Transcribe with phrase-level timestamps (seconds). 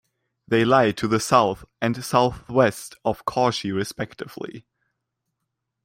[0.47, 4.65] They lie to the south and southwest of Cauchy respectively.